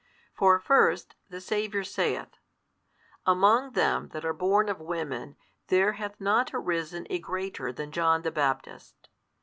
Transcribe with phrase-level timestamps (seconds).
[0.33, 2.39] For first, the Saviour saith:
[3.27, 5.35] Among them that are born of women
[5.67, 9.09] there |144 hath not arisen a greater than John the Baptist.